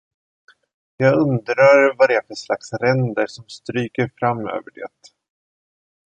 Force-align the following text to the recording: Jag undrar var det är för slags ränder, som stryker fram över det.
Jag 0.97 1.13
undrar 1.19 1.95
var 1.97 2.07
det 2.07 2.15
är 2.15 2.21
för 2.27 2.35
slags 2.35 2.73
ränder, 2.73 3.27
som 3.27 3.45
stryker 3.49 4.11
fram 4.17 4.39
över 4.47 4.71
det. 4.73 4.87